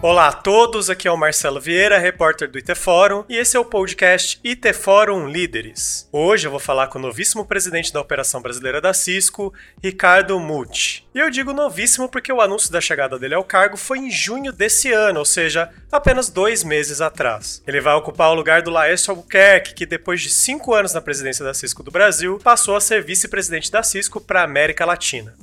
[0.00, 3.60] Olá a todos, aqui é o Marcelo Vieira, repórter do IT Fórum, e esse é
[3.60, 6.08] o podcast IT Fórum Líderes.
[6.12, 9.52] Hoje eu vou falar com o novíssimo presidente da Operação Brasileira da Cisco,
[9.82, 11.04] Ricardo Mucci.
[11.12, 14.52] E eu digo novíssimo porque o anúncio da chegada dele ao cargo foi em junho
[14.52, 17.60] desse ano, ou seja, apenas dois meses atrás.
[17.66, 21.44] Ele vai ocupar o lugar do Laércio Albuquerque, que depois de cinco anos na presidência
[21.44, 25.34] da Cisco do Brasil, passou a ser vice-presidente da Cisco para a América Latina.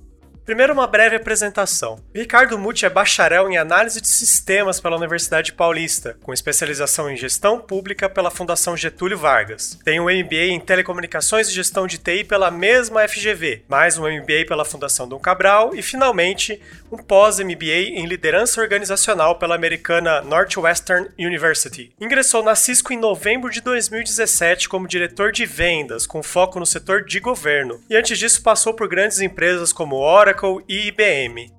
[0.46, 2.00] Primeiro, uma breve apresentação.
[2.14, 7.60] Ricardo Muti é bacharel em análise de sistemas pela Universidade Paulista, com especialização em gestão
[7.60, 9.80] pública pela Fundação Getúlio Vargas.
[9.84, 14.46] Tem um MBA em telecomunicações e gestão de TI pela mesma FGV, mais um MBA
[14.48, 21.92] pela Fundação Dom Cabral e, finalmente, um pós-MBA em liderança organizacional pela americana Northwestern University.
[22.00, 27.04] Ingressou na Cisco em novembro de 2017 como diretor de vendas, com foco no setor
[27.04, 31.50] de governo, e antes disso passou por grandes empresas como Oracle Oracle e IBM.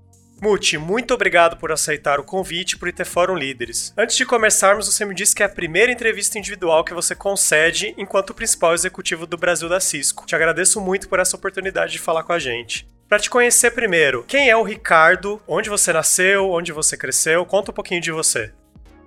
[0.42, 3.94] Muti, muito obrigado por aceitar o convite para o IT Fórum Líderes.
[3.96, 7.94] Antes de começarmos, você me disse que é a primeira entrevista individual que você concede
[7.96, 10.27] enquanto principal executivo do Brasil da Cisco.
[10.27, 12.86] Te agradeço muito por essa oportunidade de falar com a gente.
[13.08, 15.40] Para te conhecer primeiro, quem é o Ricardo?
[15.48, 16.50] Onde você nasceu?
[16.50, 17.46] Onde você cresceu?
[17.46, 18.52] Conta um pouquinho de você.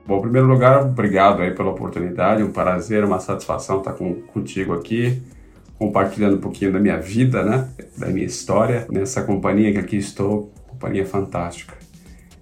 [0.08, 4.74] Bom, em primeiro lugar, obrigado aí pela oportunidade, um prazer, uma satisfação estar com, contigo
[4.74, 5.22] aqui
[5.80, 7.70] compartilhando um pouquinho da minha vida, né?
[7.98, 11.74] Da minha história nessa companhia que aqui estou, companhia fantástica.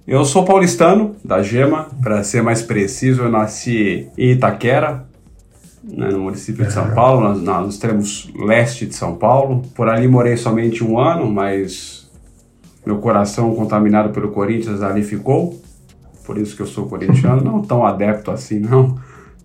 [0.07, 5.05] Eu sou paulistano, da Gema, para ser mais preciso, eu nasci em Itaquera,
[5.83, 9.61] né, no município de São Paulo, nos, nos extremos leste de São Paulo.
[9.75, 12.09] Por ali morei somente um ano, mas
[12.85, 15.61] meu coração contaminado pelo Corinthians ali ficou.
[16.25, 18.97] Por isso que eu sou corintiano, não tão adepto assim, não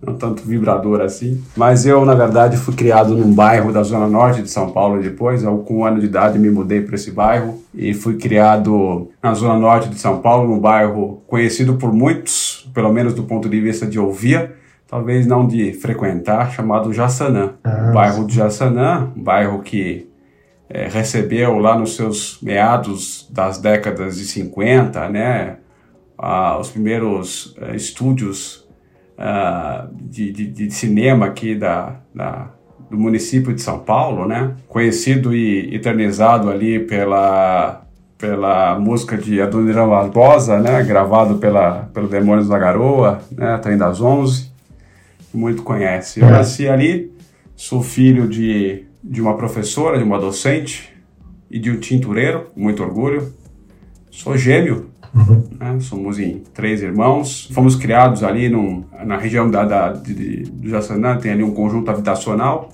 [0.05, 1.41] não tanto vibrador assim.
[1.55, 5.43] Mas eu, na verdade, fui criado num bairro da zona norte de São Paulo depois.
[5.43, 9.33] Eu, com um ano de idade, me mudei para esse bairro e fui criado na
[9.33, 13.59] zona norte de São Paulo, num bairro conhecido por muitos, pelo menos do ponto de
[13.59, 14.51] vista de ouvir,
[14.87, 17.53] talvez não de frequentar, chamado Jaçanã.
[17.63, 20.07] Ah, bairro de Jaçanã, um bairro que
[20.69, 25.57] é, recebeu lá nos seus meados das décadas de 50, né,
[26.17, 28.62] ah, os primeiros é, estúdios
[29.17, 32.51] uh, de, de, de, cinema aqui da, da,
[32.89, 34.55] do município de São Paulo, né?
[34.67, 37.81] Conhecido e eternizado ali pela
[38.17, 40.81] pela música de Adoniran Barbosa, né?
[40.83, 43.57] Gravado pela pelo Demônios da Garoa, né?
[43.57, 44.51] Trem das Onze,
[45.33, 46.21] muito conhece.
[46.21, 47.11] Eu nasci ali,
[47.55, 50.93] sou filho de de uma professora, de uma docente
[51.51, 53.33] e de um tintureiro, muito orgulho.
[54.09, 55.43] Sou gêmeo, Uhum.
[55.59, 55.79] Né?
[55.79, 57.49] Somos em três irmãos.
[57.53, 61.89] Fomos criados ali num, na região da, da, de, do Jaçanã, tem ali um conjunto
[61.91, 62.69] habitacional.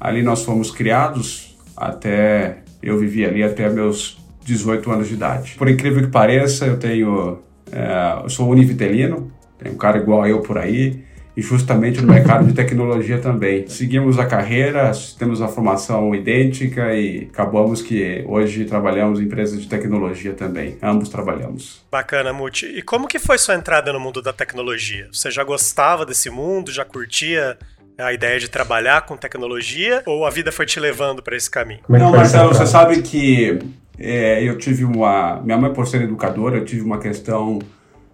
[0.00, 2.58] Ali nós fomos criados até.
[2.82, 5.54] Eu vivi ali até meus 18 anos de idade.
[5.58, 7.38] Por incrível que pareça, eu tenho.
[7.70, 11.04] É, eu sou univitelino, tem um cara igual a eu por aí
[11.40, 13.66] e justamente no mercado de tecnologia também.
[13.66, 19.66] Seguimos a carreira, temos a formação idêntica e acabamos que hoje trabalhamos em empresas de
[19.66, 20.76] tecnologia também.
[20.82, 21.82] Ambos trabalhamos.
[21.90, 22.66] Bacana, Muti.
[22.66, 25.08] E como que foi sua entrada no mundo da tecnologia?
[25.10, 27.56] Você já gostava desse mundo, já curtia
[27.96, 31.80] a ideia de trabalhar com tecnologia ou a vida foi te levando para esse caminho?
[31.88, 33.58] É Não, Marcelo, você sabe que
[33.98, 35.40] é, eu tive uma.
[35.42, 37.60] Minha mãe, por ser educadora, eu tive uma questão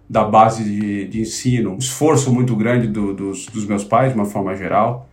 [0.09, 4.17] da base de, de ensino, um esforço muito grande do, dos, dos, meus pais, de
[4.17, 5.09] uma forma geral,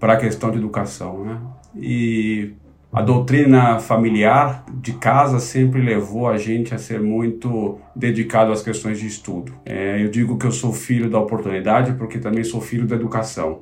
[0.00, 1.24] para a questão de educação.
[1.24, 1.40] Né?
[1.76, 2.52] E
[2.92, 8.98] a doutrina familiar de casa sempre levou a gente a ser muito dedicado às questões
[8.98, 9.52] de estudo.
[9.64, 13.60] É, eu digo que eu sou filho da oportunidade porque também sou filho da educação,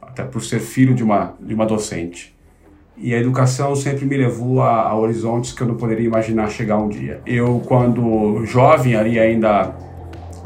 [0.00, 2.36] até por ser filho de uma, de uma docente.
[2.98, 6.78] E a educação sempre me levou a, a horizontes que eu não poderia imaginar chegar
[6.78, 7.20] um dia.
[7.26, 9.74] Eu, quando jovem, ali ainda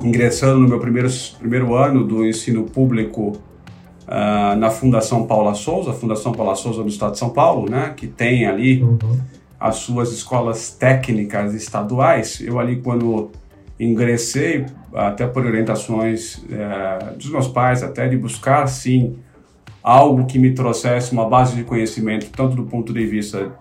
[0.03, 3.39] ingressando no meu primeiro, primeiro ano do ensino público
[4.07, 8.07] uh, na Fundação Paula Souza, Fundação Paula Souza do Estado de São Paulo, né, que
[8.07, 8.99] tem ali uhum.
[9.59, 12.41] as suas escolas técnicas estaduais.
[12.41, 13.31] Eu ali quando
[13.79, 19.17] ingressei, até por orientações uh, dos meus pais, até de buscar sim
[19.83, 23.53] algo que me trouxesse uma base de conhecimento tanto do ponto de vista uh,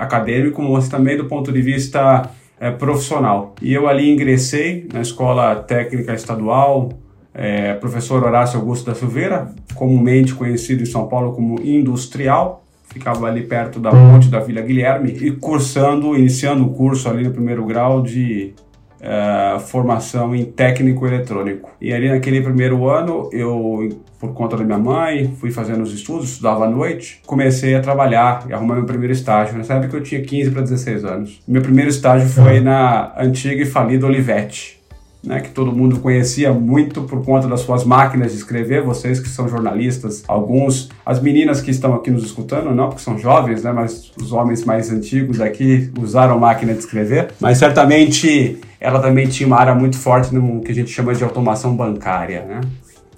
[0.00, 2.28] acadêmico, mas também do ponto de vista
[2.60, 3.54] é, profissional.
[3.62, 6.90] E eu ali ingressei na Escola Técnica Estadual,
[7.32, 13.42] é, professor Horácio Augusto da Silveira, comumente conhecido em São Paulo como industrial, ficava ali
[13.42, 18.02] perto da ponte da Vila Guilherme, e cursando, iniciando o curso ali no primeiro grau
[18.02, 18.52] de
[19.00, 21.70] uh, formação em técnico eletrônico.
[21.80, 23.88] E ali naquele primeiro ano, eu,
[24.18, 28.44] por conta da minha mãe, fui fazendo os estudos, estudava à noite, comecei a trabalhar
[28.48, 29.56] e arrumar meu primeiro estágio.
[29.56, 31.40] Nessa época eu tinha 15 para 16 anos.
[31.46, 34.78] Meu primeiro estágio foi na antiga e falida Olivetti.
[35.22, 39.28] né, que todo mundo conhecia muito por conta das suas máquinas de escrever, vocês que
[39.28, 43.70] são jornalistas, alguns, as meninas que estão aqui nos escutando, não porque são jovens, né,
[43.70, 49.46] mas os homens mais antigos aqui usaram máquina de escrever, mas certamente ela também tinha
[49.46, 52.60] uma área muito forte no que a gente chama de automação bancária, né?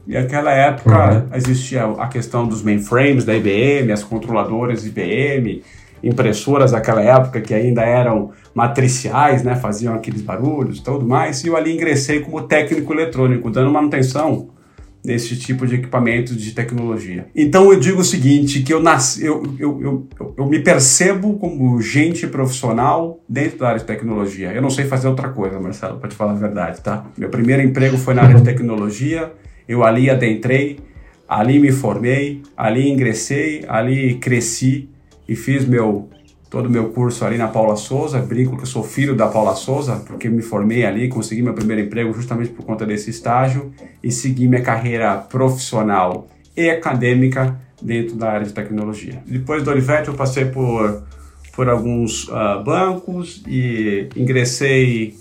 [0.06, 1.36] E naquela época uhum.
[1.36, 5.62] existia a questão dos mainframes da IBM, as controladoras IBM,
[6.02, 11.46] impressoras daquela época que ainda eram matriciais, né, faziam aqueles barulhos e tudo mais, e
[11.46, 14.48] eu ali ingressei como técnico eletrônico, dando manutenção
[15.04, 17.26] nesse tipo de equipamento de tecnologia.
[17.34, 21.80] Então eu digo o seguinte, que eu, nasci, eu, eu, eu, eu me percebo como
[21.80, 24.52] gente profissional dentro da área de tecnologia.
[24.52, 27.04] Eu não sei fazer outra coisa, Marcelo, para te falar a verdade, tá?
[27.18, 29.32] Meu primeiro emprego foi na área de tecnologia,
[29.68, 30.78] eu ali adentrei,
[31.28, 34.88] ali me formei, ali ingressei, ali cresci
[35.28, 36.08] e fiz meu
[36.52, 38.18] todo o meu curso ali na Paula Souza.
[38.18, 41.80] Brinco que eu sou filho da Paula Souza, porque me formei ali, consegui meu primeiro
[41.80, 43.72] emprego justamente por conta desse estágio
[44.04, 49.22] e segui minha carreira profissional e acadêmica dentro da área de tecnologia.
[49.26, 51.02] Depois do Olivetti, eu passei por,
[51.56, 55.16] por alguns uh, bancos e ingressei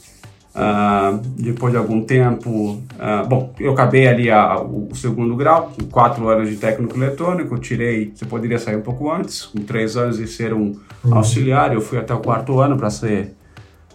[0.53, 5.71] Uh, depois de algum tempo, uh, bom, eu acabei ali a, o, o, segundo grau,
[5.73, 9.95] com quatro anos de técnico eletrônico, tirei, você poderia sair um pouco antes, com três
[9.95, 10.75] anos e ser um
[11.05, 11.15] uhum.
[11.15, 13.33] auxiliar, eu fui até o quarto ano para ser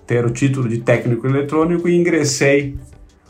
[0.07, 2.79] ter o título de técnico eletrônico e ingressei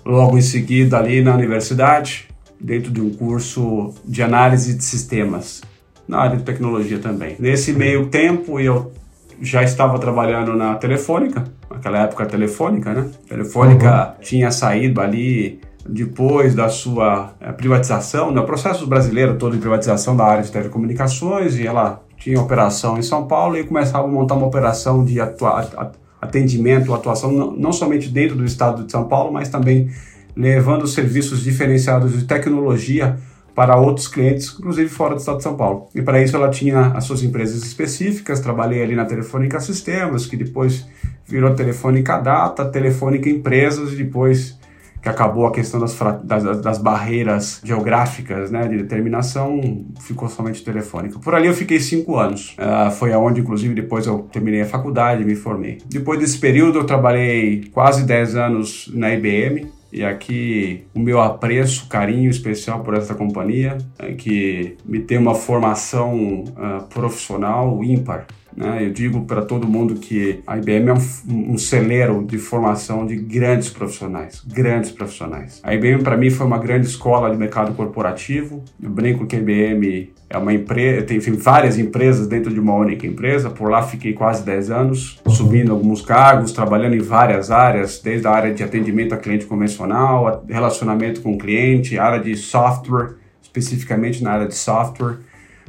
[0.05, 2.29] logo em seguida ali na universidade,
[2.61, 5.63] dentro de um curso de análise de sistemas,
[6.07, 7.35] na área de tecnologia também.
[7.39, 8.93] Nesse meio tempo eu
[9.41, 11.45] já estava trabalhando na Telefônica,
[11.77, 13.11] naquela época Telefônica, né?
[13.29, 14.21] Telefônica uhum.
[14.21, 18.43] tinha saído ali depois da sua é, privatização, no né?
[18.43, 23.27] processo brasileiro todo de privatização da área de telecomunicações, e ela tinha operação em São
[23.27, 28.37] Paulo e começava a montar uma operação de atua atendimento, atuação não, não somente dentro
[28.37, 29.91] do estado de São Paulo, mas também
[30.35, 33.17] levando serviços diferenciados de tecnologia
[33.57, 35.89] para outros clientes, inclusive fora do estado de São Paulo.
[35.95, 40.37] E para isso ela tinha as suas empresas específicas, trabalhei ali na Telefônica Sistemas, que
[40.37, 40.87] depois
[41.27, 44.59] virou Telefônica Data, Telefônica Empresas e depois
[45.01, 51.19] que acabou a questão das, das, das, barreiras geográficas né, de determinação, ficou somente telefônica.
[51.21, 52.57] Por ali eu fiquei cinco anos.
[52.59, 55.79] Uh, foi aonde, inclusive, depois eu terminei a faculdade me formei.
[55.87, 61.89] Depois desse período, eu trabalhei quase dez anos na IBM, e aqui o meu apreço,
[61.89, 68.27] carinho especial por essa companhia, é que me tem uma formação uh, profissional ímpar.
[68.57, 68.87] Né?
[68.87, 73.15] Eu digo para todo mundo que a IBM é um, um, celeiro de formação de
[73.15, 75.61] grandes profissionais, grandes profissionais.
[75.63, 78.65] A IBM para mim foi uma grande escola de mercado corporativo.
[78.83, 82.75] Eu brinco que a IBM é uma empresa, tem enfim, várias empresas dentro de uma
[82.75, 83.51] única empresa.
[83.51, 88.31] Por lá fiquei quase 10 anos, subindo alguns cargos, trabalhando em várias áreas, desde a
[88.31, 94.33] área de atendimento a cliente convencional, relacionamento com o cliente, área de software, especificamente na
[94.33, 95.19] área de software,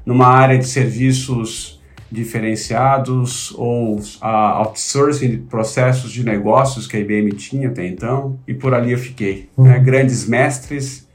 [0.05, 1.76] numa área de serviços
[2.11, 8.53] diferenciados ou a outsourcing de processos de negócios que a IBM tinha até então, e
[8.53, 9.49] por ali eu fiquei.
[9.57, 9.77] Né?
[9.77, 9.83] Uhum.
[9.83, 11.07] Grandes mestres,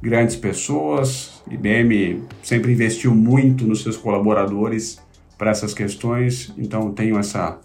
[0.00, 4.98] grandes pessoas, IBM sempre investiu muito nos seus colaboradores
[5.36, 7.58] para essas questões, então tenho essa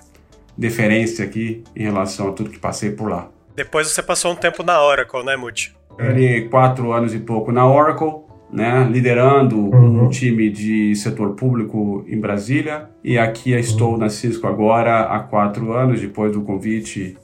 [0.58, 3.30] deferência aqui em relação a tudo que passei por lá.
[3.56, 5.76] Depois você passou um tempo na Oracle, né, Muti?
[5.98, 8.25] Ali quatro anos e pouco na Oracle,
[8.56, 10.06] né, liderando uhum.
[10.06, 12.90] um time de setor público em Brasília.
[13.04, 13.98] E aqui estou uhum.
[13.98, 17.18] na Cisco agora há quatro anos, depois do convite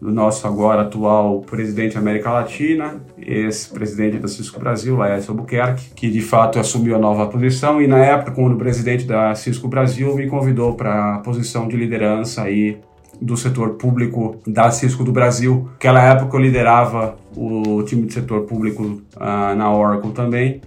[0.00, 6.08] do nosso agora atual presidente da América Latina, ex-presidente da Cisco Brasil, Laércio Albuquerque, que
[6.08, 7.82] de fato assumiu a nova posição.
[7.82, 12.42] E na época, quando presidente da Cisco Brasil me convidou para a posição de liderança
[12.42, 12.78] aí
[13.20, 15.68] do setor público da Cisco do Brasil.
[15.72, 20.60] Naquela época eu liderava o time de setor público uh, na Oracle também,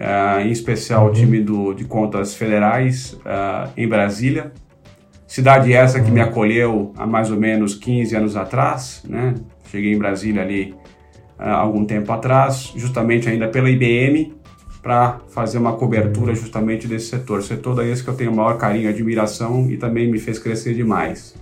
[0.00, 4.52] uh, em especial o time do, de contas federais uh, em Brasília.
[5.26, 9.34] Cidade essa que me acolheu há mais ou menos 15 anos atrás, né?
[9.70, 10.74] Cheguei em Brasília ali
[11.38, 14.34] há algum tempo atrás, justamente ainda pela IBM,
[14.82, 17.42] para fazer uma cobertura justamente desse setor.
[17.42, 20.38] Setor da esse que eu tenho o maior carinho e admiração e também me fez
[20.38, 21.36] crescer demais.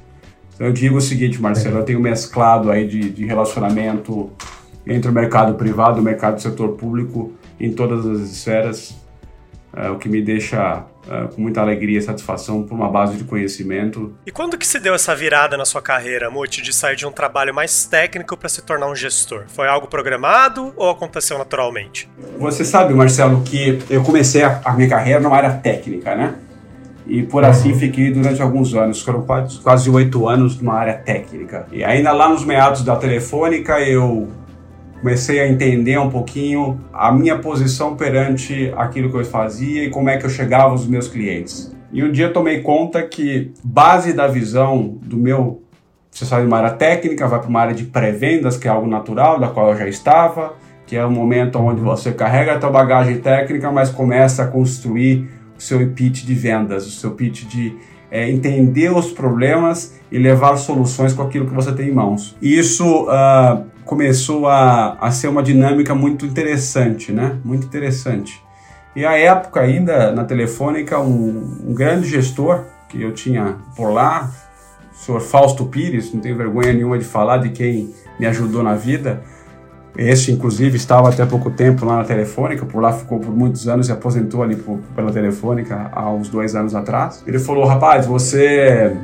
[0.54, 4.30] Então eu digo o seguinte, Marcelo, eu tenho mesclado aí de, de relacionamento
[4.86, 8.96] entre o mercado privado e o mercado do setor público em todas as esferas,
[9.76, 13.24] é, o que me deixa é, com muita alegria e satisfação por uma base de
[13.24, 14.14] conhecimento.
[14.26, 17.12] E quando que se deu essa virada na sua carreira, Muti, de sair de um
[17.12, 19.44] trabalho mais técnico para se tornar um gestor?
[19.48, 22.08] Foi algo programado ou aconteceu naturalmente?
[22.38, 26.34] Você sabe, Marcelo, que eu comecei a, a minha carreira numa área técnica, né?
[27.08, 29.24] e por assim fiquei durante alguns anos, foram
[29.62, 31.66] quase oito anos numa área técnica.
[31.72, 34.28] E ainda lá nos meados da telefônica eu
[35.00, 40.08] comecei a entender um pouquinho a minha posição perante aquilo que eu fazia e como
[40.08, 41.74] é que eu chegava aos meus clientes.
[41.92, 45.62] E um dia tomei conta que base da visão do meu
[46.10, 48.88] você sai de uma área técnica, vai para uma área de pré-vendas, que é algo
[48.88, 52.70] natural, da qual eu já estava, que é o momento onde você carrega a tua
[52.70, 57.76] bagagem técnica, mas começa a construir o seu pitch de vendas, o seu pitch de
[58.10, 62.36] é, entender os problemas e levar soluções com aquilo que você tem em mãos.
[62.40, 67.38] Isso uh, começou a, a ser uma dinâmica muito interessante, né?
[67.42, 68.44] Muito interessante.
[68.94, 74.30] E a época ainda na Telefônica, um, um grande gestor que eu tinha por lá,
[74.92, 78.74] o senhor Fausto Pires, não tenho vergonha nenhuma de falar de quem me ajudou na
[78.74, 79.22] vida,
[79.96, 83.88] esse, inclusive, estava até pouco tempo lá na Telefônica, por lá ficou por muitos anos
[83.88, 87.24] e aposentou ali por, pela Telefônica há uns dois anos atrás.
[87.26, 88.94] Ele falou: rapaz, você.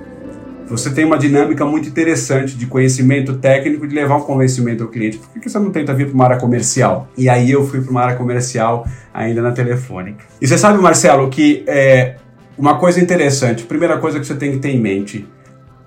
[0.68, 5.18] Você tem uma dinâmica muito interessante de conhecimento técnico de levar um convencimento ao cliente.
[5.18, 7.09] Por que você não tenta vir para uma área comercial?
[7.16, 10.25] E aí eu fui para uma área comercial ainda na Telefônica.
[10.40, 12.16] E você sabe, Marcelo, que é
[12.56, 15.26] uma coisa interessante, primeira coisa que você tem que ter em mente,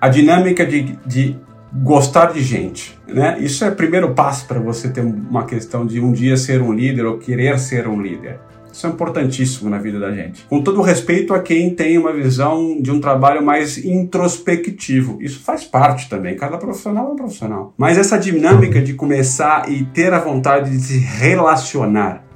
[0.00, 1.36] a dinâmica de, de
[1.72, 3.36] gostar de gente, né?
[3.40, 6.72] Isso é o primeiro passo para você ter uma questão de um dia ser um
[6.72, 8.38] líder ou querer ser um líder.
[8.78, 10.46] Isso é importantíssimo na vida da gente.
[10.48, 15.18] Com todo respeito a quem tem uma visão de um trabalho mais introspectivo.
[15.20, 16.36] Isso faz parte também.
[16.36, 17.74] Cada profissional é um profissional.
[17.76, 22.27] Mas essa dinâmica de começar e ter a vontade de se relacionar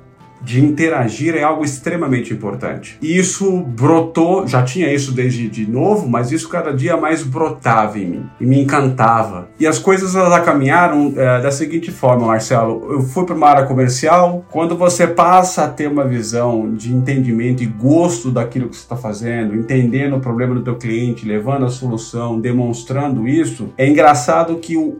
[0.42, 2.98] de interagir é algo extremamente importante.
[3.00, 7.98] E isso brotou, já tinha isso desde de novo, mas isso cada dia mais brotava
[7.98, 9.48] em mim e me encantava.
[9.58, 12.86] E as coisas elas caminharam é, da seguinte forma, Marcelo.
[12.90, 14.44] Eu fui para uma área comercial.
[14.50, 18.96] Quando você passa a ter uma visão de entendimento e gosto daquilo que você está
[18.96, 24.76] fazendo, entendendo o problema do teu cliente, levando a solução, demonstrando isso, é engraçado que
[24.76, 24.98] o,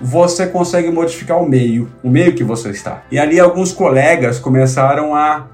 [0.00, 3.02] você consegue modificar o meio, o meio que você está.
[3.10, 5.46] E ali alguns colegas começaram a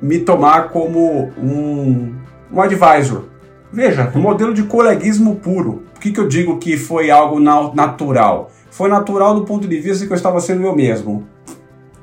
[0.00, 2.14] me tomar como um,
[2.52, 3.24] um advisor.
[3.72, 5.84] Veja, um modelo de coleguismo puro.
[5.94, 8.50] Por que, que eu digo que foi algo natural?
[8.70, 11.26] Foi natural do ponto de vista que eu estava sendo eu mesmo,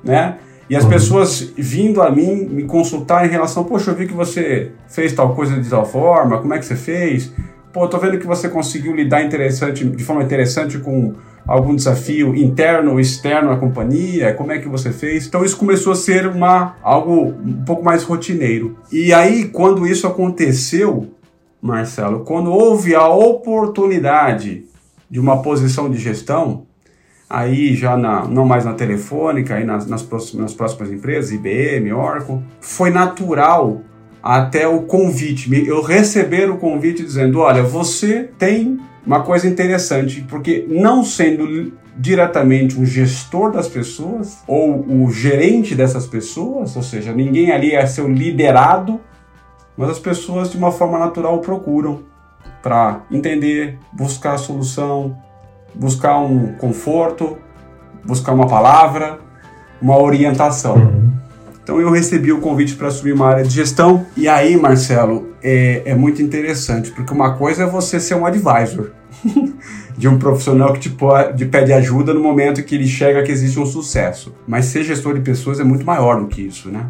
[0.03, 0.38] né?
[0.69, 0.89] E as uhum.
[0.89, 5.33] pessoas vindo a mim me consultar em relação, poxa, eu vi que você fez tal
[5.33, 7.33] coisa de tal forma, como é que você fez?
[7.79, 11.13] Pô, tô vendo que você conseguiu lidar interessante, de forma interessante com
[11.48, 14.33] algum desafio interno ou externo à companhia?
[14.33, 15.25] Como é que você fez?
[15.25, 18.75] Então isso começou a ser uma algo um pouco mais rotineiro.
[18.91, 21.13] E aí quando isso aconteceu,
[21.62, 24.65] Marcelo, quando houve a oportunidade
[25.09, 26.65] de uma posição de gestão,
[27.29, 31.93] aí já na, não mais na telefônica, aí nas, nas, próximas, nas próximas empresas, IBM,
[31.93, 33.83] Oracle, foi natural
[34.21, 40.65] até o convite, eu receber o convite dizendo, olha, você tem uma coisa interessante, porque
[40.67, 47.51] não sendo diretamente um gestor das pessoas ou o gerente dessas pessoas, ou seja, ninguém
[47.51, 48.99] ali é seu liderado,
[49.75, 52.03] mas as pessoas de uma forma natural procuram
[52.61, 55.17] para entender, buscar a solução,
[55.73, 57.38] buscar um conforto,
[58.05, 59.19] buscar uma palavra,
[59.81, 61.09] uma orientação.
[61.69, 64.03] Então eu recebi o convite para assumir uma área de gestão.
[64.17, 68.89] E aí, Marcelo, é, é muito interessante, porque uma coisa é você ser um advisor
[69.95, 73.59] de um profissional que te, pode, pede ajuda no momento que ele chega que existe
[73.59, 74.33] um sucesso.
[74.47, 76.88] Mas ser gestor de pessoas é muito maior do que isso, né?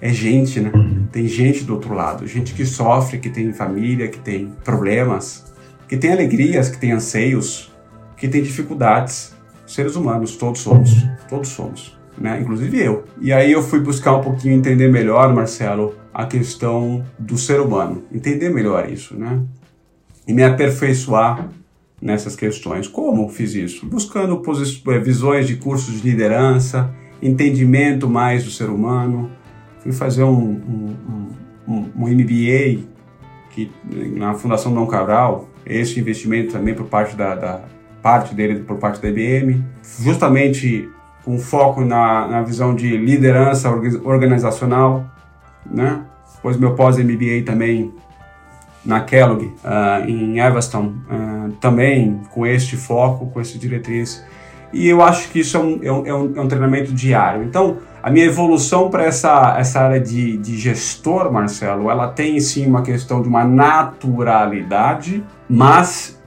[0.00, 0.70] É gente, né?
[0.72, 1.08] Uhum.
[1.10, 5.52] Tem gente do outro lado, gente que sofre, que tem família, que tem problemas,
[5.88, 7.74] que tem alegrias, que tem anseios,
[8.16, 9.34] que tem dificuldades.
[9.66, 11.16] Seres humanos, todos somos, uhum.
[11.28, 12.40] todos somos né?
[12.40, 13.04] Inclusive eu.
[13.20, 18.02] E aí eu fui buscar um pouquinho entender melhor, Marcelo, a questão do ser humano,
[18.12, 19.40] entender melhor isso, né?
[20.26, 21.48] E me aperfeiçoar
[22.00, 22.86] nessas questões.
[22.86, 23.86] Como fiz isso?
[23.86, 24.42] Buscando
[24.88, 29.30] eh, visões de cursos de liderança, entendimento mais do ser humano.
[29.80, 31.28] Fui fazer um, um,
[31.66, 32.84] um, um MBA
[33.50, 33.70] que,
[34.16, 37.64] na Fundação Dom Cabral, esse investimento também por parte da, da
[38.02, 39.64] parte dele por parte da IBM,
[40.00, 40.88] justamente
[41.24, 43.70] com foco na, na visão de liderança
[44.04, 45.04] organizacional,
[45.66, 46.00] né?
[46.34, 47.92] Depois meu pós-MBA também
[48.84, 54.24] na Kellogg, uh, em Evanston, uh, também com este foco, com esse diretriz.
[54.72, 57.42] E eu acho que isso é é um, é um, é um treinamento diário.
[57.42, 62.66] Então, a minha evolução para essa, essa área de, de gestor, Marcelo, ela tem sim
[62.66, 66.18] uma questão de uma naturalidade, mas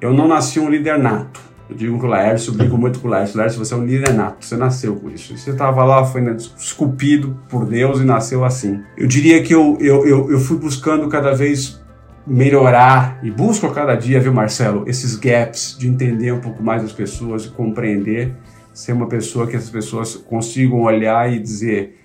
[0.00, 3.10] eu não nasci um líder nato Eu digo com o Laércio, brigo muito com o
[3.10, 3.38] Laércio.
[3.38, 5.38] Laércio, você é um líder nato, você nasceu com isso.
[5.38, 6.20] Você estava lá, foi
[6.58, 8.82] esculpido por Deus e nasceu assim.
[8.98, 11.80] Eu diria que eu, eu, eu, eu fui buscando cada vez
[12.26, 16.82] melhorar e busco a cada dia, viu, Marcelo, esses gaps de entender um pouco mais
[16.82, 18.34] as pessoas compreender,
[18.74, 22.00] ser uma pessoa que as pessoas consigam olhar e dizer: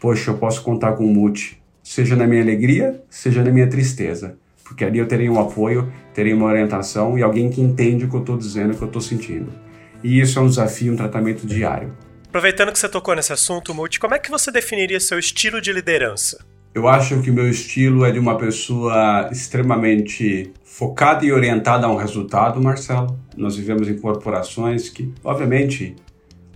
[0.00, 4.36] Poxa, eu posso contar com o Mute, seja na minha alegria, seja na minha tristeza
[4.74, 8.16] porque ali eu terei um apoio, terei uma orientação e alguém que entende o que
[8.16, 9.52] eu estou dizendo, o que eu estou sentindo.
[10.02, 11.96] E isso é um desafio, um tratamento diário.
[12.26, 15.72] Aproveitando que você tocou nesse assunto, Multi, como é que você definiria seu estilo de
[15.72, 16.44] liderança?
[16.74, 21.88] Eu acho que o meu estilo é de uma pessoa extremamente focada e orientada a
[21.88, 23.16] um resultado, Marcelo.
[23.36, 25.94] Nós vivemos em corporações que, obviamente,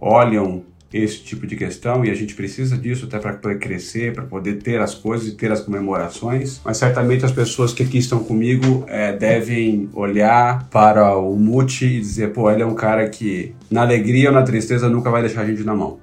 [0.01, 4.55] olham esse tipo de questão e a gente precisa disso até para crescer, para poder
[4.55, 6.61] ter as coisas e ter as comemorações.
[6.65, 12.01] Mas certamente as pessoas que aqui estão comigo é, devem olhar para o Muti e
[12.01, 15.43] dizer: pô, ele é um cara que na alegria ou na tristeza nunca vai deixar
[15.43, 15.99] a gente na mão.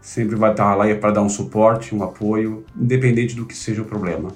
[0.00, 3.84] Sempre vai estar lá para dar um suporte, um apoio, independente do que seja o
[3.84, 4.32] problema.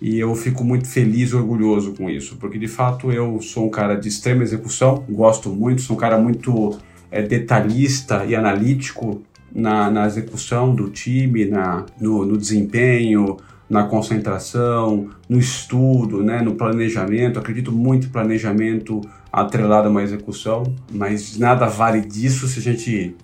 [0.00, 3.70] E eu fico muito feliz e orgulhoso com isso, porque de fato eu sou um
[3.70, 6.78] cara de extrema execução, gosto muito, sou um cara muito
[7.10, 9.22] é, detalhista e analítico
[9.52, 13.36] na, na execução do time, na, no, no desempenho,
[13.68, 17.38] na concentração, no estudo, né, no planejamento.
[17.38, 19.00] Acredito muito em planejamento
[19.32, 23.14] atrelado a uma execução, mas nada vale disso se a gente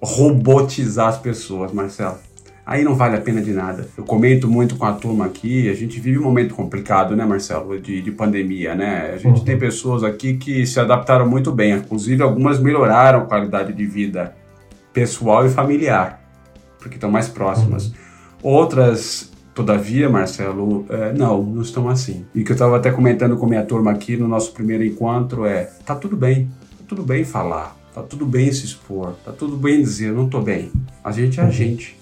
[0.00, 2.18] robotizar as pessoas, Marcelo
[2.66, 3.86] aí não vale a pena de nada.
[3.96, 7.78] Eu comento muito com a turma aqui, a gente vive um momento complicado, né, Marcelo,
[7.78, 9.12] de, de pandemia, né?
[9.14, 9.44] A gente uhum.
[9.44, 14.34] tem pessoas aqui que se adaptaram muito bem, inclusive algumas melhoraram a qualidade de vida
[14.92, 16.20] pessoal e familiar,
[16.78, 17.86] porque estão mais próximas.
[17.86, 17.94] Uhum.
[18.42, 22.26] Outras Todavia, Marcelo, é, não, não estão assim.
[22.34, 25.70] E que eu estava até comentando com minha turma aqui no nosso primeiro encontro é:
[25.86, 26.46] tá tudo bem,
[26.78, 30.40] tá tudo bem falar, tá tudo bem se expor, tá tudo bem dizer, não tô
[30.40, 30.72] bem.
[31.04, 31.52] A gente é a uhum.
[31.52, 31.96] gente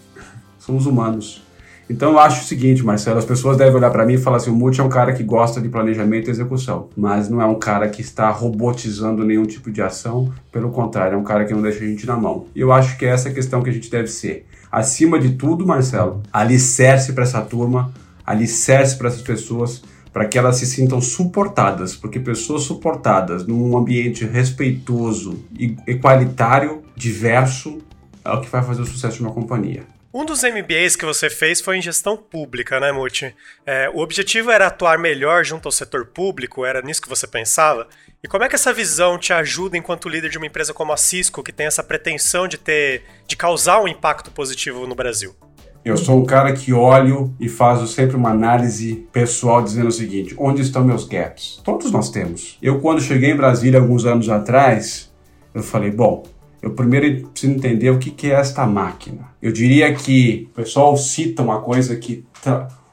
[0.62, 1.42] somos humanos.
[1.90, 4.50] Então eu acho o seguinte, Marcelo, as pessoas devem olhar para mim e falar assim,
[4.50, 7.58] o Multi é um cara que gosta de planejamento e execução, mas não é um
[7.58, 11.60] cara que está robotizando nenhum tipo de ação, pelo contrário, é um cara que não
[11.60, 12.46] deixa a gente na mão.
[12.54, 14.46] E eu acho que é essa a questão que a gente deve ser.
[14.70, 17.92] Acima de tudo, Marcelo, alicerce para essa turma,
[18.24, 19.82] alicerce para essas pessoas,
[20.12, 25.40] para que elas se sintam suportadas, porque pessoas suportadas num ambiente respeitoso
[25.86, 27.78] equalitário, diverso,
[28.24, 29.91] é o que vai fazer o sucesso de uma companhia.
[30.14, 33.34] Um dos MBAs que você fez foi em gestão pública, né, Muti?
[33.64, 37.88] É, o objetivo era atuar melhor junto ao setor público, era nisso que você pensava?
[38.22, 40.98] E como é que essa visão te ajuda enquanto líder de uma empresa como a
[40.98, 45.34] Cisco, que tem essa pretensão de ter, de causar um impacto positivo no Brasil?
[45.82, 50.34] Eu sou um cara que olho e faço sempre uma análise pessoal dizendo o seguinte:
[50.38, 51.58] onde estão meus gaps?
[51.64, 52.58] Todos nós temos.
[52.60, 55.10] Eu, quando cheguei em Brasília alguns anos atrás,
[55.54, 56.22] eu falei, bom,
[56.62, 59.28] eu primeiro preciso entender o que, é esta máquina.
[59.42, 62.24] Eu diria que o pessoal cita uma coisa que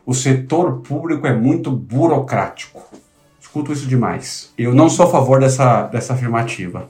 [0.04, 2.82] o setor público é muito burocrático.
[3.40, 4.52] Escuto isso demais.
[4.58, 6.90] Eu não sou a favor dessa, dessa afirmativa.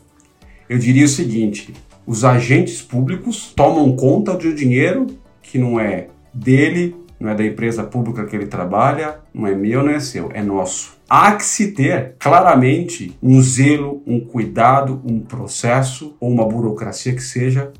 [0.70, 1.74] Eu diria o seguinte:
[2.08, 5.08] os agentes públicos tomam conta de um dinheiro
[5.42, 9.84] que não é dele, não é da empresa pública que ele trabalha, não é meu,
[9.84, 10.99] não é seu, é nosso.
[11.10, 17.24] Há que se ter claramente um zelo, um cuidado, um processo ou uma burocracia que
[17.24, 17.74] seja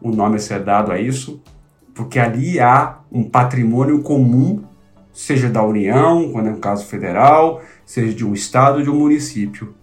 [0.00, 1.42] o nome a ser dado a isso,
[1.94, 4.62] porque ali há um patrimônio comum,
[5.12, 8.98] seja da União, quando é um caso federal, seja de um estado ou de um
[8.98, 9.74] município.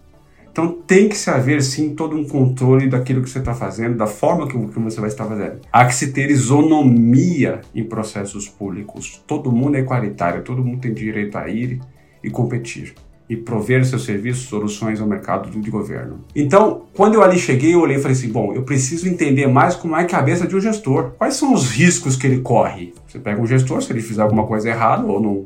[0.52, 4.08] Então tem que se haver sim todo um controle daquilo que você está fazendo, da
[4.08, 5.60] forma que, você vai estar fazendo.
[5.72, 9.24] Há que se ter isonomia em processos públicos.
[9.28, 11.80] Todo mundo é igualitário, todo mundo tem direito a ir
[12.24, 12.96] e competir
[13.30, 16.22] e prover seus serviços, soluções ao mercado de governo.
[16.34, 19.76] Então, quando eu ali cheguei, eu olhei e falei assim: bom, eu preciso entender mais
[19.76, 21.12] como é a cabeça de um gestor.
[21.18, 22.94] Quais são os riscos que ele corre?
[23.08, 25.46] Você pega um gestor, se ele fizer alguma coisa errada ou não,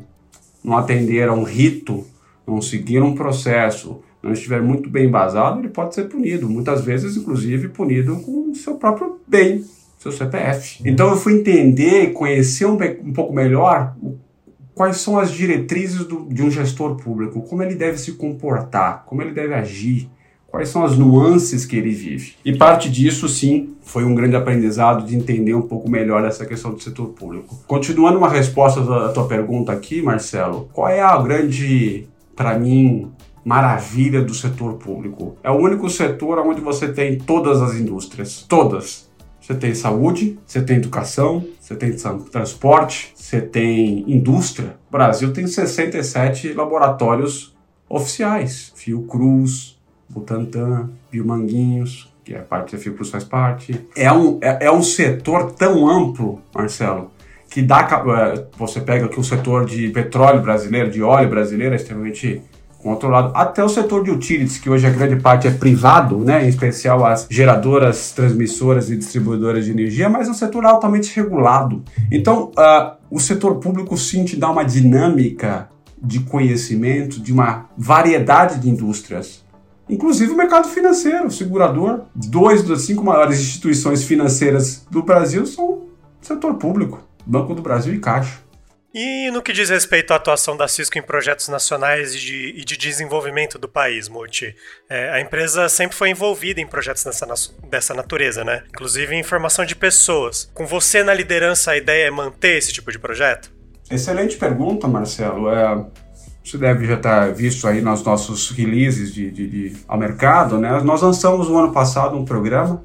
[0.64, 2.06] não atender a um rito,
[2.46, 6.48] não seguir um processo, não estiver muito bem embasado, ele pode ser punido.
[6.48, 9.66] Muitas vezes, inclusive, punido com o seu próprio bem,
[9.98, 10.82] seu CPF.
[10.86, 14.18] Então eu fui entender e conhecer um, um, pouco melhor o,
[14.74, 19.22] quais são as diretrizes do, de um gestor público, como ele deve se comportar, como
[19.22, 20.10] ele deve agir,
[20.48, 22.34] quais são as nuances que ele vive.
[22.44, 26.74] E parte disso, sim, foi um grande aprendizado de entender um pouco melhor essa questão
[26.74, 27.58] do setor público.
[27.68, 33.12] Continuando uma resposta da tua pergunta aqui, Marcelo, qual é a grande, para mim,
[33.44, 35.38] maravilha do setor público.
[35.44, 39.10] É o único setor onde você tem todas as indústrias, todas.
[39.42, 41.96] Você tem saúde, você tem educação, você tem
[42.32, 44.78] transporte, você tem indústria.
[44.88, 47.56] O Brasil tem 67 laboratórios
[47.90, 53.88] oficiais, Fiocruz, Butantan, Biomanguinhos, que a parte da Fiocruz faz parte.
[53.96, 57.12] É um, é, é um setor tão amplo, Marcelo,
[57.50, 57.82] que dá.
[57.82, 62.44] É, você pega aqui o setor de petróleo brasileiro, de óleo brasileiro, é extremamente
[62.82, 63.32] controlado.
[63.36, 67.06] Até o setor de utilities, que hoje a grande parte é privado, né, em especial
[67.06, 71.84] as geradoras, transmissoras e distribuidoras de energia, mas um setor altamente regulado.
[72.12, 75.70] Então, uh, o setor público sim te dá uma dinâmica
[76.02, 79.44] de conhecimento de uma variedade de indústrias.
[79.88, 82.02] Inclusive o mercado financeiro, o segurador.
[82.16, 85.82] Dois das cinco maiores instituições financeiras do Brasil são
[86.22, 87.04] setor público.
[87.26, 88.40] Banco do Brasil e Caixa.
[88.94, 92.66] E no que diz respeito à atuação da Cisco em projetos nacionais e de, e
[92.66, 94.54] de desenvolvimento do país, Muti,
[94.90, 97.26] é, a empresa sempre foi envolvida em projetos dessa,
[97.70, 98.64] dessa natureza, né?
[98.68, 100.52] Inclusive em formação de pessoas.
[100.54, 103.50] Com você na liderança, a ideia é manter esse tipo de projeto?
[103.90, 105.50] Excelente pergunta, Marcelo.
[105.50, 105.86] É,
[106.44, 110.82] você deve já estar visto aí nos nossos releases de, de, de, ao mercado, né?
[110.84, 112.84] Nós lançamos no ano passado um programa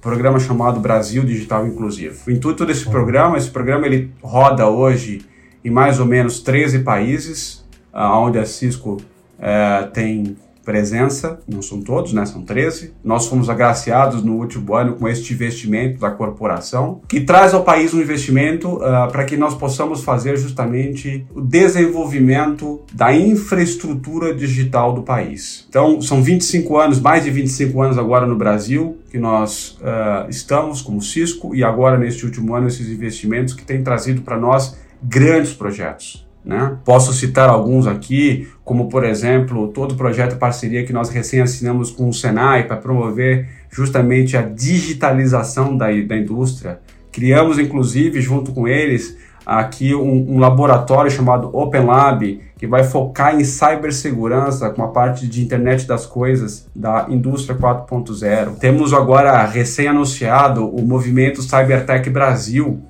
[0.00, 2.18] programa chamado Brasil Digital Inclusivo.
[2.26, 5.24] O intuito desse programa, esse programa ele roda hoje
[5.64, 9.00] em mais ou menos 13 países, uh, onde a Cisco
[9.38, 12.24] uh, tem presença, não são todos, né?
[12.24, 12.92] São 13.
[13.04, 17.92] Nós fomos agraciados no último ano com este investimento da corporação, que traz ao país
[17.92, 25.02] um investimento uh, para que nós possamos fazer justamente o desenvolvimento da infraestrutura digital do
[25.02, 25.66] país.
[25.68, 30.80] Então, são 25 anos, mais de 25 anos agora no Brasil, que nós uh, estamos
[30.80, 35.52] como Cisco, e agora, neste último ano, esses investimentos que têm trazido para nós grandes
[35.52, 36.26] projetos.
[36.44, 36.76] Né?
[36.84, 41.90] Posso citar alguns aqui, como por exemplo, todo o projeto parceria que nós recém assinamos
[41.90, 46.80] com o Senai para promover justamente a digitalização da, da indústria.
[47.12, 53.38] Criamos, inclusive, junto com eles, aqui um, um, laboratório chamado Open Lab, que vai focar
[53.38, 58.56] em cibersegurança com a parte de internet das coisas da indústria 4.0.
[58.58, 62.82] Temos agora recém-anunciado o movimento Cybertech Brasil,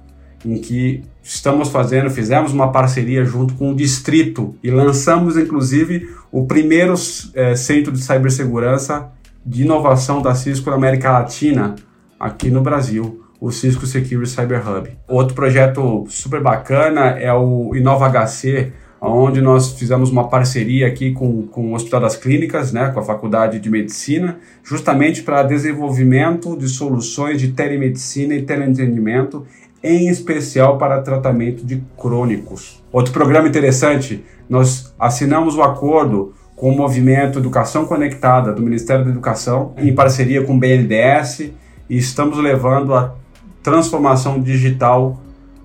[0.45, 6.47] em que estamos fazendo, fizemos uma parceria junto com o Distrito e lançamos inclusive o
[6.47, 6.95] primeiro
[7.35, 9.11] é, centro de cibersegurança
[9.45, 11.75] de inovação da Cisco na América Latina,
[12.19, 14.91] aqui no Brasil, o Cisco Security Cyber Hub.
[15.09, 21.43] Outro projeto super bacana é o Inova HC, onde nós fizemos uma parceria aqui com,
[21.49, 26.69] com o Hospital das Clínicas, né, com a Faculdade de Medicina, justamente para desenvolvimento de
[26.69, 29.45] soluções de telemedicina e teleentendimento
[29.83, 32.83] em especial para tratamento de crônicos.
[32.93, 39.05] Outro programa interessante, nós assinamos o um acordo com o movimento Educação Conectada do Ministério
[39.05, 41.51] da Educação, em parceria com o BNDES,
[41.91, 43.15] e estamos levando a
[43.63, 45.21] transformação digital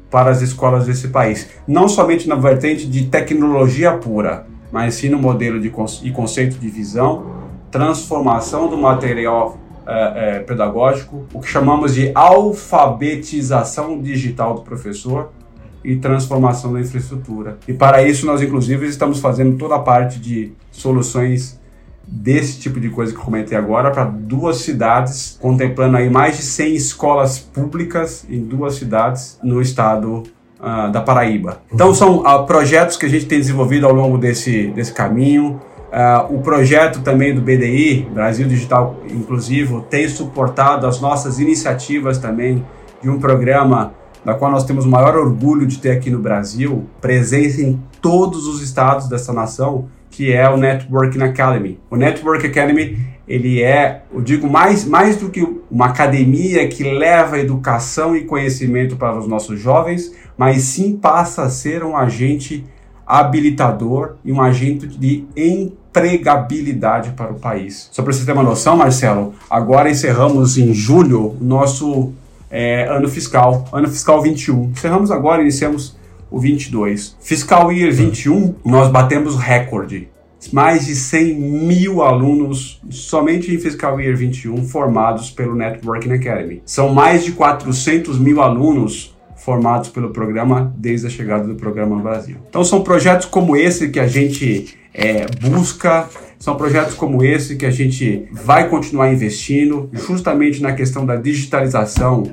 [0.09, 1.49] para as escolas desse país.
[1.67, 5.71] Não somente na vertente de tecnologia pura, mas sim no modelo de
[6.03, 7.25] e conceito de visão,
[7.69, 15.31] transformação do material é, é, pedagógico, o que chamamos de alfabetização digital do professor
[15.83, 17.57] e transformação da infraestrutura.
[17.67, 21.57] E para isso nós inclusive estamos fazendo toda a parte de soluções
[22.05, 26.43] desse tipo de coisa que eu comentei agora para duas cidades, contemplando aí mais de
[26.43, 30.23] 100 escolas públicas em duas cidades no estado
[30.59, 31.61] uh, da Paraíba.
[31.71, 35.61] Então são uh, projetos que a gente tem desenvolvido ao longo desse, desse caminho.
[35.87, 42.65] Uh, o projeto também do BDI, Brasil Digital Inclusivo, tem suportado as nossas iniciativas também
[43.01, 46.85] de um programa da qual nós temos o maior orgulho de ter aqui no Brasil,
[46.99, 51.79] presença em todos os estados dessa nação, que é o Networking Academy.
[51.89, 57.39] O Network Academy, ele é, eu digo, mais, mais do que uma academia que leva
[57.39, 62.65] educação e conhecimento para os nossos jovens, mas sim passa a ser um agente
[63.07, 67.87] habilitador e um agente de empregabilidade para o país.
[67.91, 72.11] Só para você ter uma noção, Marcelo, agora encerramos em julho o nosso
[72.51, 74.71] é, ano fiscal, ano fiscal 21.
[74.71, 75.95] Encerramos agora, iniciamos
[76.29, 77.15] o 22.
[77.21, 80.09] Fiscal Year 21, nós batemos recorde.
[80.51, 86.61] Mais de 100 mil alunos somente em Fiscal Year 21 formados pelo Networking Academy.
[86.65, 89.16] São mais de 400 mil alunos
[89.47, 92.35] formados pelo programa desde a chegada do programa no Brasil.
[92.49, 96.05] Então são projetos como esse que a gente é, busca,
[96.37, 102.23] são projetos como esse que a gente vai continuar investindo justamente na questão da digitalização,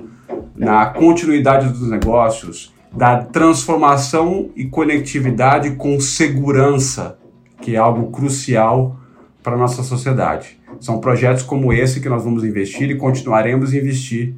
[0.56, 7.16] na continuidade dos negócios, da transformação e conectividade com segurança,
[7.62, 8.96] que é algo crucial
[9.40, 10.58] para a nossa sociedade.
[10.80, 14.34] São projetos como esse que nós vamos investir e continuaremos a investir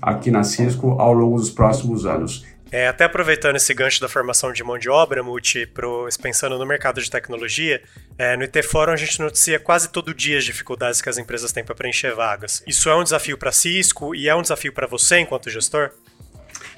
[0.00, 2.44] aqui na Cisco ao longo dos próximos anos.
[2.70, 6.66] É, até aproveitando esse gancho da formação de mão de obra, Multi, pro, pensando no
[6.66, 7.80] mercado de tecnologia,
[8.18, 11.50] é, no IT Fórum a gente noticia quase todo dia as dificuldades que as empresas
[11.50, 12.62] têm para preencher vagas.
[12.66, 15.92] Isso é um desafio para a Cisco e é um desafio para você enquanto gestor?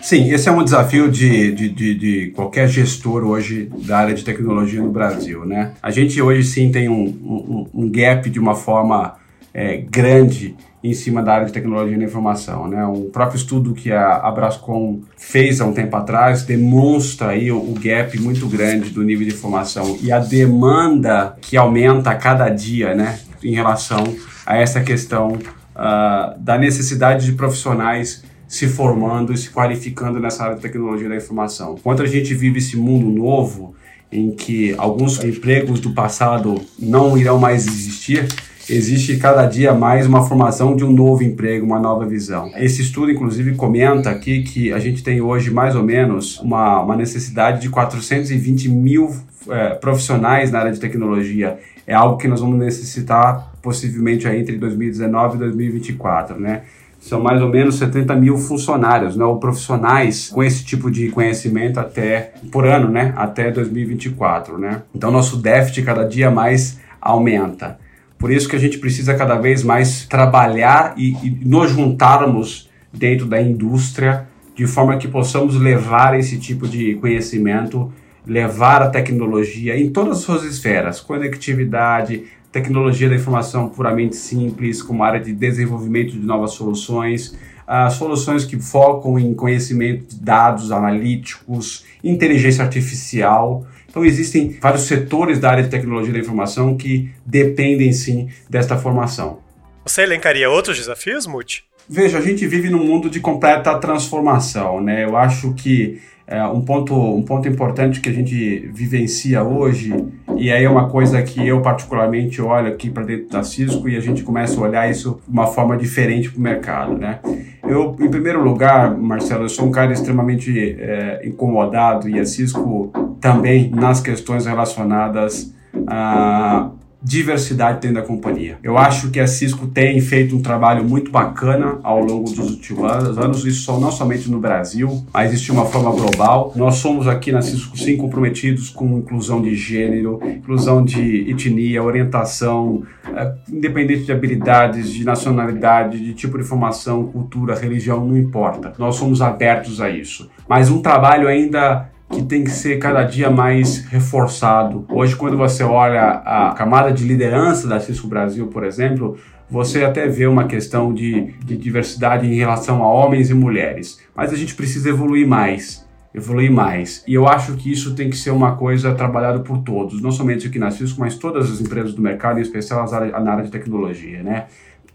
[0.01, 4.25] Sim, esse é um desafio de, de, de, de, qualquer gestor hoje da área de
[4.25, 5.45] tecnologia no Brasil.
[5.45, 5.75] Né?
[5.83, 9.20] A gente hoje sim tem um, um, um gap de uma forma
[9.53, 12.67] é, grande em cima da área de tecnologia da informação.
[12.67, 12.85] Né?
[12.87, 17.75] Um próprio estudo que a Abrascom fez há um tempo atrás demonstra aí o, o,
[17.75, 22.95] gap muito grande do nível de informação e a demanda que aumenta a cada dia
[22.95, 23.21] né?
[23.43, 24.03] em relação
[24.47, 30.57] a essa questão uh, da necessidade de profissionais se formando e se qualificando nessa área
[30.57, 31.77] de tecnologia da informação.
[31.79, 33.77] Enquanto a gente vive esse mundo novo,
[34.11, 38.27] em que alguns empregos do passado não irão mais existir,
[38.71, 42.51] existe cada dia mais uma formação de um novo emprego, uma nova visão.
[42.57, 46.97] Esse estudo, inclusive, comenta aqui que a gente tem hoje mais ou menos uma, uma
[46.97, 49.15] necessidade de 420 mil
[49.49, 51.59] é, profissionais na área de tecnologia.
[51.87, 56.63] É algo que nós vamos necessitar possivelmente aí entre 2019 e 2024, né?
[57.01, 61.81] São mais ou menos 70 mil funcionários, né, ou profissionais com esse tipo de conhecimento
[61.81, 64.83] até por ano, né, até 2024, né.
[64.95, 67.79] Então nosso déficit cada dia mais aumenta.
[68.21, 73.27] Por isso que a gente precisa cada vez mais trabalhar e, e nos juntarmos dentro
[73.27, 77.91] da indústria de forma que possamos levar esse tipo de conhecimento,
[78.27, 85.03] levar a tecnologia em todas as suas esferas, conectividade, tecnologia da informação puramente simples, como
[85.03, 87.35] área de desenvolvimento de novas soluções,
[87.67, 93.65] uh, soluções que focam em conhecimento de dados analíticos, inteligência artificial.
[93.91, 99.41] Então, existem vários setores da área de tecnologia da informação que dependem sim desta formação.
[99.85, 101.65] Você elencaria outros desafios, Muti?
[101.89, 105.05] Veja, a gente vive num mundo de completa transformação, né?
[105.05, 109.93] Eu acho que é, um, ponto, um ponto importante que a gente vivencia hoje,
[110.37, 113.97] e aí é uma coisa que eu particularmente olho aqui para dentro da Cisco e
[113.97, 117.19] a gente começa a olhar isso de uma forma diferente para o mercado, né?
[117.67, 122.93] Eu, em primeiro lugar, Marcelo, eu sou um cara extremamente é, incomodado e a Cisco
[123.21, 125.53] também nas questões relacionadas
[125.87, 126.71] a
[127.03, 128.59] diversidade dentro da companhia.
[128.63, 133.19] Eu acho que a Cisco tem feito um trabalho muito bacana ao longo dos últimos
[133.19, 136.53] anos, isso não somente no Brasil, mas existe uma forma global.
[136.55, 142.83] Nós somos aqui na Cisco sim comprometidos com inclusão de gênero, inclusão de etnia, orientação,
[143.15, 148.73] eh, independente de habilidades, de nacionalidade, de tipo de formação, cultura, religião, não importa.
[148.79, 150.29] Nós somos abertos a isso.
[150.49, 154.85] Mas um trabalho ainda que tem que ser cada dia mais reforçado.
[154.89, 159.17] Hoje, quando você olha a camada de liderança da Cisco Brasil, por exemplo,
[159.49, 164.33] você até vê uma questão de, de diversidade em relação a homens e mulheres, mas
[164.33, 167.05] a gente precisa evoluir mais evoluir mais.
[167.07, 170.49] E eu acho que isso tem que ser uma coisa trabalhada por todos, não somente
[170.49, 173.45] aqui na Cisco, mas todas as empresas do mercado, em especial as áreas, na área
[173.45, 174.47] de tecnologia, né?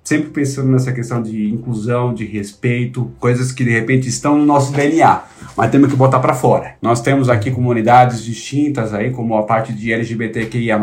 [0.05, 4.71] Sempre pensando nessa questão de inclusão, de respeito, coisas que de repente estão no nosso
[4.71, 5.23] DNA
[5.55, 6.75] mas temos que botar para fora.
[6.81, 10.79] Nós temos aqui comunidades distintas aí, como a parte de LGBTQIA+,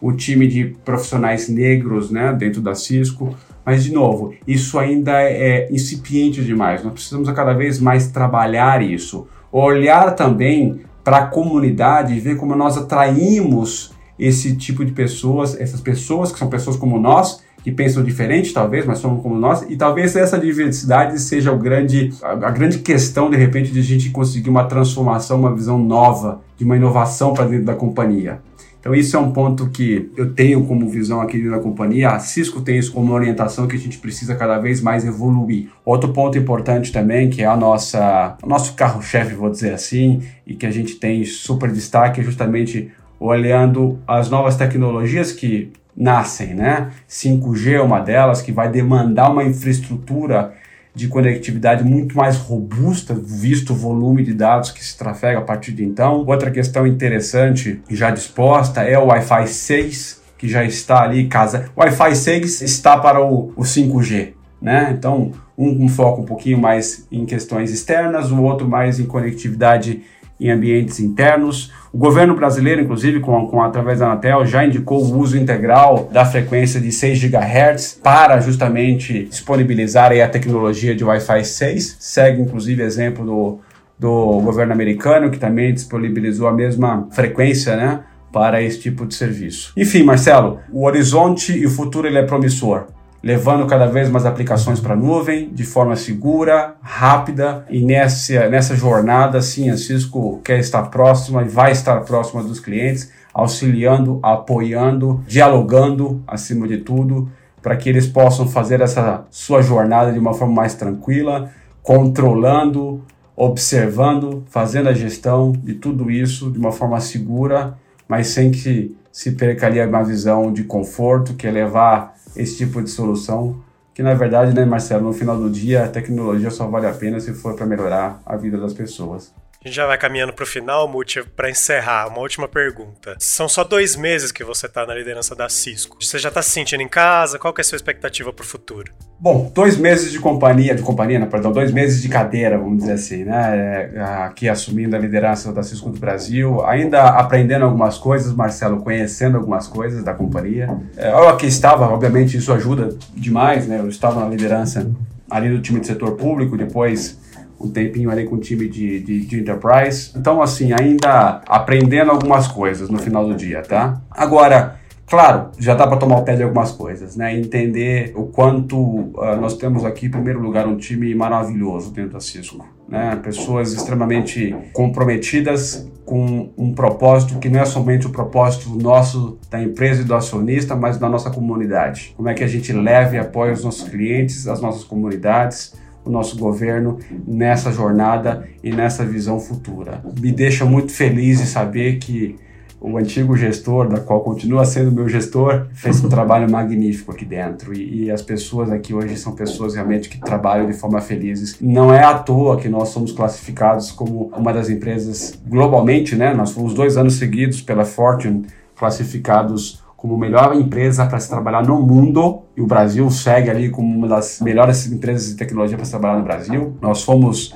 [0.00, 5.68] o time de profissionais negros, né, dentro da Cisco, mas de novo, isso ainda é
[5.70, 6.82] incipiente demais.
[6.82, 12.54] Nós precisamos cada vez mais trabalhar isso, olhar também para a comunidade e ver como
[12.54, 18.02] nós atraímos esse tipo de pessoas, essas pessoas que são pessoas como nós, que pensam
[18.02, 22.50] diferente, talvez, mas somos como nós, e talvez essa diversidade seja o grande, a, a
[22.50, 26.76] grande questão, de repente, de a gente conseguir uma transformação, uma visão nova, de uma
[26.76, 28.40] inovação para dentro da companhia.
[28.82, 32.10] Então, isso é um ponto que eu tenho como visão aqui dentro da companhia.
[32.10, 35.68] A Cisco tem isso como orientação que a gente precisa cada vez mais evoluir.
[35.84, 40.56] Outro ponto importante também, que é a nossa, o nosso carro-chefe, vou dizer assim, e
[40.56, 46.90] que a gente tem super destaque, é justamente olhando as novas tecnologias que nascem, né?
[47.08, 50.54] 5G é uma delas que vai demandar uma infraestrutura
[50.94, 55.72] de conectividade muito mais robusta, visto o volume de dados que se trafega a partir
[55.72, 56.24] de então.
[56.26, 61.70] Outra questão interessante já disposta é o Wi-Fi 6, que já está ali casa.
[61.74, 64.94] O Wi-Fi 6 está para o, o 5G, né?
[64.96, 70.02] Então, um com foco um pouquinho mais em questões externas, o outro mais em conectividade
[70.40, 71.72] em ambientes internos.
[71.92, 76.24] O governo brasileiro, inclusive, com, com, através da Anatel, já indicou o uso integral da
[76.24, 81.96] frequência de 6 GHz para justamente disponibilizar a tecnologia de Wi-Fi 6.
[82.00, 83.58] Segue, inclusive, exemplo do,
[83.98, 88.00] do governo americano, que também disponibilizou a mesma frequência, né?
[88.32, 89.74] Para esse tipo de serviço.
[89.76, 92.86] Enfim, Marcelo, o horizonte e o futuro ele é promissor.
[93.22, 98.74] Levando cada vez mais aplicações para a nuvem de forma segura, rápida e nessa, nessa
[98.74, 105.22] jornada, sim, a Cisco quer estar próxima e vai estar próxima dos clientes, auxiliando, apoiando,
[105.26, 107.30] dialogando acima de tudo,
[107.62, 113.04] para que eles possam fazer essa sua jornada de uma forma mais tranquila, controlando,
[113.36, 119.32] observando, fazendo a gestão de tudo isso de uma forma segura, mas sem que se
[119.32, 123.62] perca ali uma visão de conforto, que é levar esse tipo de solução,
[123.94, 127.20] que na verdade, né, Marcelo, no final do dia, a tecnologia só vale a pena
[127.20, 129.32] se for para melhorar a vida das pessoas.
[129.64, 133.14] A gente já vai caminhando para o final, Muti, para encerrar, uma última pergunta.
[133.20, 135.98] São só dois meses que você está na liderança da Cisco.
[136.00, 137.38] Você já está se sentindo em casa?
[137.38, 138.90] Qual que é a sua expectativa para o futuro?
[139.20, 142.94] Bom, dois meses de companhia, de companhia, não, perdão, dois meses de cadeira, vamos dizer
[142.94, 143.92] assim, né?
[143.94, 149.36] É, aqui assumindo a liderança da Cisco do Brasil, ainda aprendendo algumas coisas, Marcelo, conhecendo
[149.36, 150.76] algumas coisas da companhia.
[150.96, 153.78] É, eu aqui estava, obviamente isso ajuda demais, né?
[153.78, 154.90] Eu estava na liderança
[155.30, 157.21] ali do time de setor público, depois
[157.66, 160.12] um tempinho ali com o time de, de, de, enterprise.
[160.16, 164.00] Então, assim, ainda aprendendo algumas coisas no final do dia, tá?
[164.10, 167.36] Agora, claro, já dá para tomar o pé de algumas coisas, né?
[167.36, 172.20] Entender o quanto uh, nós temos aqui, em primeiro lugar, um time maravilhoso dentro da
[172.20, 172.66] Cisco.
[172.88, 173.18] Né?
[173.22, 180.02] Pessoas extremamente comprometidas com um propósito que não é somente o propósito nosso da empresa
[180.02, 182.12] e do acionista, mas da nossa comunidade.
[182.16, 186.10] Como é que a gente leva e apoia os nossos clientes, as nossas comunidades, o
[186.10, 190.02] nosso governo nessa jornada e nessa visão futura.
[190.20, 192.36] Me deixa muito feliz de saber que
[192.82, 197.72] o antigo gestor, da qual continua sendo meu gestor, fez um trabalho magnífico aqui dentro.
[197.72, 201.56] E, e, as pessoas aqui hoje são pessoas realmente que trabalham de forma felizes.
[201.60, 206.34] Não é à toa que nós somos classificados como uma das empresas globalmente, né?
[206.34, 211.80] Nós fomos dois anos seguidos pela Fortune classificados como melhor empresa para se trabalhar no
[211.80, 215.92] mundo, e o Brasil segue ali como uma das melhores empresas de tecnologia para se
[215.92, 216.76] trabalhar no Brasil.
[216.82, 217.54] Nós fomos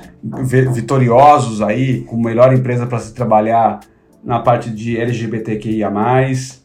[0.73, 3.81] vitoriosos aí como melhor empresa para se trabalhar
[4.23, 5.91] na parte de LGBTQIA+,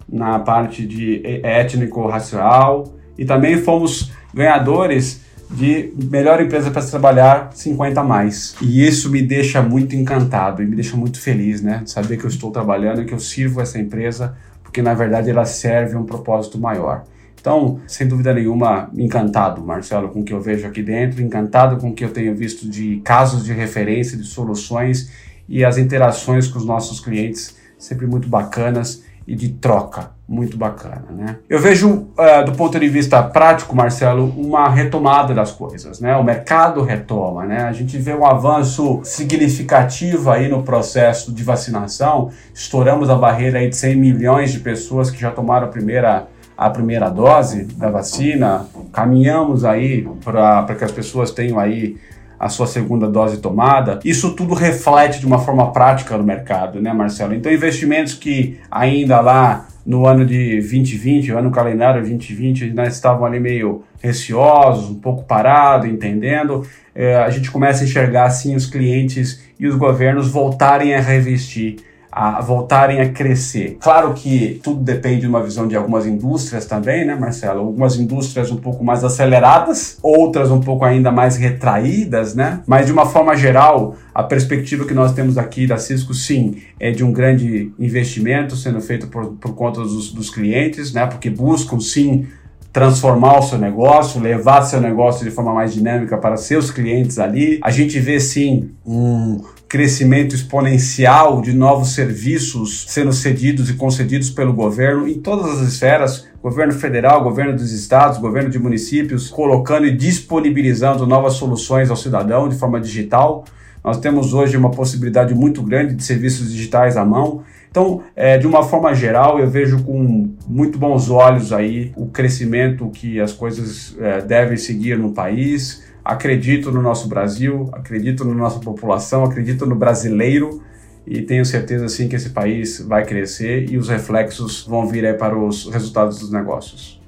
[0.08, 2.84] na parte de étnico-racial,
[3.18, 8.54] e também fomos ganhadores de melhor empresa para se trabalhar 50 mais.
[8.62, 11.80] E isso me deixa muito encantado e me deixa muito feliz, né?
[11.82, 14.36] De saber que eu estou trabalhando e que eu sirvo essa empresa
[14.72, 17.04] porque na verdade ela serve a um propósito maior.
[17.38, 21.90] Então, sem dúvida nenhuma, encantado, Marcelo, com o que eu vejo aqui dentro, encantado com
[21.90, 25.12] o que eu tenho visto de casos de referência, de soluções
[25.46, 31.04] e as interações com os nossos clientes sempre muito bacanas e de troca muito bacana,
[31.10, 31.36] né?
[31.48, 36.16] Eu vejo uh, do ponto de vista prático, Marcelo, uma retomada das coisas, né?
[36.16, 37.64] O mercado retoma, né?
[37.64, 42.30] A gente vê um avanço significativo aí no processo de vacinação.
[42.54, 46.70] Estouramos a barreira aí de 100 milhões de pessoas que já tomaram a primeira a
[46.70, 48.66] primeira dose da vacina.
[48.92, 51.96] Caminhamos aí para que as pessoas tenham aí
[52.42, 54.00] a sua segunda dose tomada.
[54.04, 57.32] Isso tudo reflete de uma forma prática no mercado, né, Marcelo?
[57.32, 63.28] Então, investimentos que ainda lá no ano de 2020, o ano calendário 2020, nós estávamos
[63.28, 66.66] ali meio receosos, um pouco parados, entendendo.
[66.92, 71.76] É, a gente começa a enxergar assim os clientes e os governos voltarem a revestir
[72.12, 73.78] a voltarem a crescer.
[73.80, 77.60] Claro que tudo depende de uma visão de algumas indústrias também, né, Marcelo?
[77.60, 82.60] Algumas indústrias um pouco mais aceleradas, outras um pouco ainda mais retraídas, né?
[82.66, 86.90] Mas de uma forma geral, a perspectiva que nós temos aqui da Cisco, sim, é
[86.90, 91.06] de um grande investimento sendo feito por, por conta dos, dos clientes, né?
[91.06, 92.26] Porque buscam, sim,
[92.70, 97.58] transformar o seu negócio, levar seu negócio de forma mais dinâmica para seus clientes ali.
[97.62, 99.40] A gente vê sim um
[99.72, 106.28] crescimento exponencial de novos serviços sendo cedidos e concedidos pelo governo em todas as esferas,
[106.42, 112.50] governo federal, governo dos estados, governo de municípios, colocando e disponibilizando novas soluções ao cidadão
[112.50, 113.46] de forma digital.
[113.82, 117.42] Nós temos hoje uma possibilidade muito grande de serviços digitais à mão.
[117.70, 122.90] Então, é, de uma forma geral, eu vejo com muito bons olhos aí o crescimento
[122.90, 128.60] que as coisas é, devem seguir no país, acredito no nosso Brasil, acredito na nossa
[128.60, 130.62] população, acredito no brasileiro
[131.06, 135.14] e tenho certeza sim que esse país vai crescer e os reflexos vão vir aí
[135.14, 137.00] para os resultados dos negócios.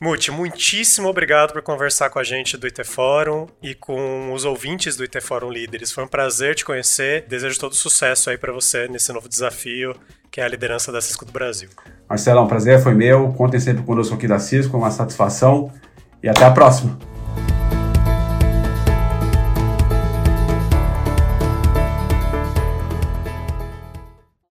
[0.00, 4.96] Muti, muitíssimo obrigado por conversar com a gente do IT Fórum e com os ouvintes
[4.96, 5.92] do IT Fórum Líderes.
[5.92, 7.24] Foi um prazer te conhecer.
[7.28, 9.94] Desejo todo sucesso aí para você nesse novo desafio
[10.32, 11.68] que é a liderança da Cisco do Brasil.
[12.08, 13.32] Marcelo, um prazer foi meu.
[13.34, 15.70] Contem sempre conosco aqui da Cisco, uma satisfação
[16.22, 16.98] e até a próxima.